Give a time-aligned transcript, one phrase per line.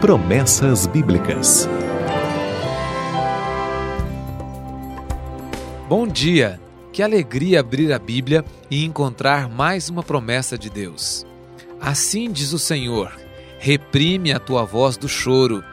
[0.00, 1.68] Promessas Bíblicas.
[5.88, 6.60] Bom dia!
[6.92, 11.26] Que alegria abrir a Bíblia e encontrar mais uma promessa de Deus.
[11.80, 13.10] Assim diz o Senhor:
[13.58, 15.64] reprime a tua voz do choro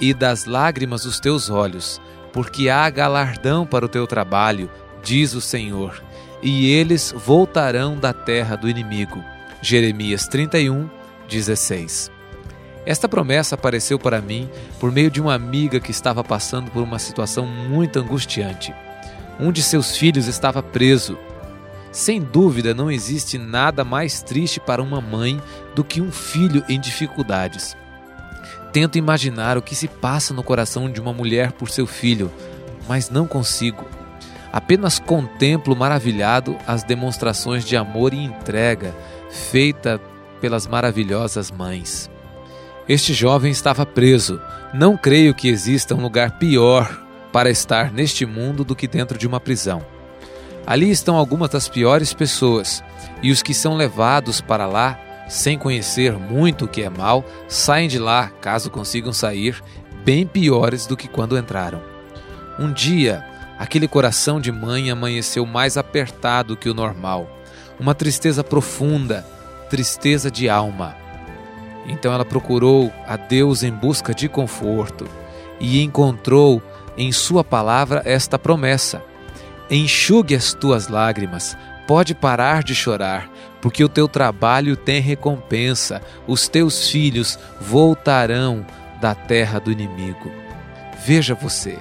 [0.00, 2.00] e das lágrimas os teus olhos,
[2.32, 4.68] porque há galardão para o teu trabalho,
[5.04, 6.02] diz o Senhor,
[6.42, 9.22] e eles voltarão da terra do inimigo.
[9.62, 10.90] Jeremias 31,
[11.28, 12.17] 16.
[12.86, 14.48] Esta promessa apareceu para mim
[14.80, 18.74] por meio de uma amiga que estava passando por uma situação muito angustiante.
[19.38, 21.18] Um de seus filhos estava preso.
[21.92, 25.40] Sem dúvida, não existe nada mais triste para uma mãe
[25.74, 27.76] do que um filho em dificuldades.
[28.72, 32.30] Tento imaginar o que se passa no coração de uma mulher por seu filho,
[32.88, 33.86] mas não consigo.
[34.52, 38.94] Apenas contemplo maravilhado as demonstrações de amor e entrega
[39.30, 40.00] feita
[40.40, 42.10] pelas maravilhosas mães.
[42.88, 44.40] Este jovem estava preso.
[44.72, 49.26] Não creio que exista um lugar pior para estar neste mundo do que dentro de
[49.26, 49.84] uma prisão.
[50.66, 52.82] Ali estão algumas das piores pessoas,
[53.22, 57.88] e os que são levados para lá, sem conhecer muito o que é mal, saem
[57.88, 59.62] de lá, caso consigam sair,
[60.04, 61.82] bem piores do que quando entraram.
[62.58, 63.24] Um dia,
[63.58, 67.28] aquele coração de mãe amanheceu mais apertado que o normal,
[67.78, 69.26] uma tristeza profunda,
[69.68, 71.07] tristeza de alma.
[71.88, 75.08] Então ela procurou a Deus em busca de conforto
[75.58, 76.62] e encontrou
[76.96, 79.02] em Sua palavra esta promessa:
[79.70, 83.30] Enxugue as tuas lágrimas, pode parar de chorar,
[83.62, 88.64] porque o teu trabalho tem recompensa, os teus filhos voltarão
[89.00, 90.30] da terra do inimigo.
[91.06, 91.78] Veja você,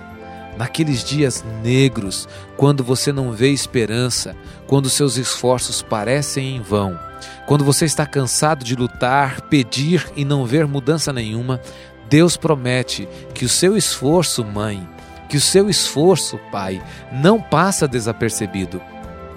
[0.57, 4.35] naqueles dias negros, quando você não vê esperança,
[4.67, 6.97] quando seus esforços parecem em vão,
[7.45, 11.61] quando você está cansado de lutar, pedir e não ver mudança nenhuma,
[12.09, 14.87] Deus promete que o seu esforço, mãe,
[15.27, 18.81] que o seu esforço, pai, não passa desapercebido.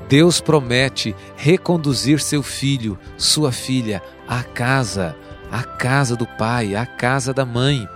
[0.09, 5.16] Deus promete reconduzir seu filho, sua filha, à casa,
[5.50, 7.88] à casa do pai, à casa da mãe.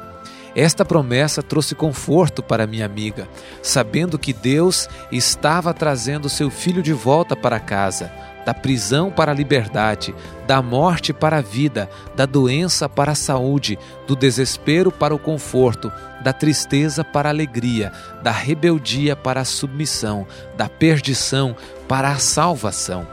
[0.54, 3.28] Esta promessa trouxe conforto para minha amiga,
[3.60, 8.12] sabendo que Deus estava trazendo seu filho de volta para casa,
[8.44, 10.15] da prisão para a liberdade,
[10.47, 15.91] da morte para a vida, da doença para a saúde, do desespero para o conforto,
[16.22, 21.56] da tristeza para a alegria, da rebeldia para a submissão, da perdição
[21.88, 23.06] para a salvação.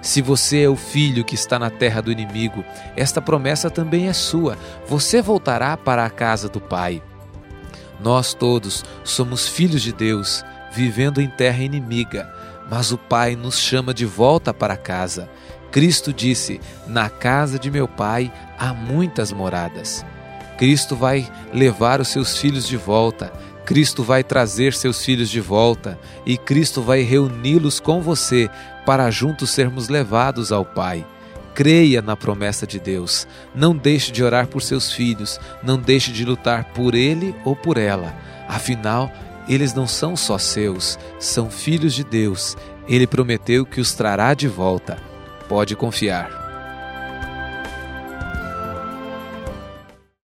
[0.00, 2.64] Se você é o filho que está na terra do inimigo,
[2.96, 4.58] esta promessa também é sua.
[4.88, 7.00] Você voltará para a casa do Pai.
[8.00, 12.28] Nós todos somos filhos de Deus, vivendo em terra inimiga,
[12.72, 15.28] mas o Pai nos chama de volta para casa.
[15.70, 20.02] Cristo disse: Na casa de meu Pai há muitas moradas.
[20.56, 23.30] Cristo vai levar os seus filhos de volta.
[23.66, 28.48] Cristo vai trazer seus filhos de volta e Cristo vai reuni-los com você
[28.86, 31.04] para juntos sermos levados ao Pai.
[31.54, 33.28] Creia na promessa de Deus.
[33.54, 37.76] Não deixe de orar por seus filhos, não deixe de lutar por ele ou por
[37.76, 38.16] ela.
[38.48, 39.12] Afinal,
[39.48, 42.56] eles não são só seus, são filhos de Deus.
[42.88, 44.98] Ele prometeu que os trará de volta.
[45.48, 46.41] Pode confiar.